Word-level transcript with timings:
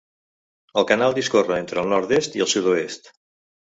El 0.83 0.87
canal 0.93 1.15
discorre 1.19 1.61
entre 1.67 1.83
el 1.85 1.95
nord-est 1.95 2.43
i 2.43 2.47
el 2.47 2.53
sud-oest. 2.59 3.17